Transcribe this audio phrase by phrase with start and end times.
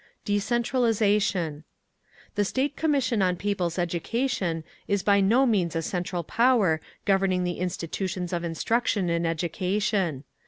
[0.25, 1.63] Decentralisation:
[2.33, 7.59] The State Commission on People's Education is by no means a central power governing the
[7.59, 10.23] institutions of instruction and education.